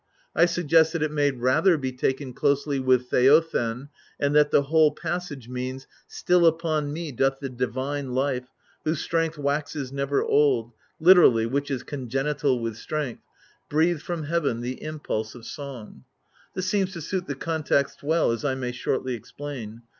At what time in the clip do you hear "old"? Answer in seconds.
10.23-10.71